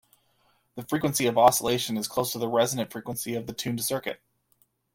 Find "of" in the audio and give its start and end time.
1.27-1.37, 3.35-3.45